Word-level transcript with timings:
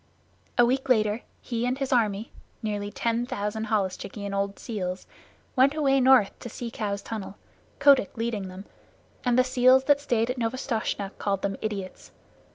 A 0.57 0.65
week 0.65 0.89
later 0.89 1.21
he 1.41 1.63
and 1.67 1.77
his 1.77 1.93
army 1.93 2.31
(nearly 2.63 2.91
ten 2.91 3.27
thousand 3.27 3.67
holluschickie 3.67 4.25
and 4.25 4.33
old 4.33 4.57
seals) 4.57 5.05
went 5.55 5.75
away 5.75 6.01
north 6.01 6.31
to 6.39 6.49
the 6.49 6.55
Sea 6.55 6.71
Cow's 6.71 7.03
tunnel, 7.03 7.35
Kotick 7.77 8.17
leading 8.17 8.47
them, 8.47 8.65
and 9.23 9.37
the 9.37 9.43
seals 9.43 9.83
that 9.83 10.01
stayed 10.01 10.31
at 10.31 10.39
Novastoshnah 10.39 11.11
called 11.19 11.43
them 11.43 11.55
idiots. 11.61 12.11